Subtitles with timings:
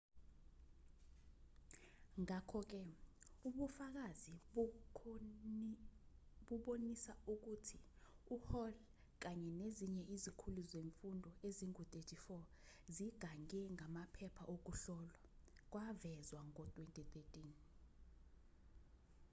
[2.21, 2.81] ngakho-ke
[3.47, 4.33] ubufakazi
[6.47, 7.77] bubonisa ukuthi
[8.35, 8.73] uhall
[9.23, 12.19] kanye nezinye izikhulu zemfundo ezingu-34
[12.95, 15.17] zigange ngamaphepha okuhlolwa
[15.71, 17.37] kwavezwa ngo-2013